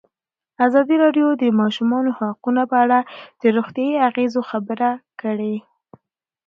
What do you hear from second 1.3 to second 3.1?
د د ماشومانو حقونه په اړه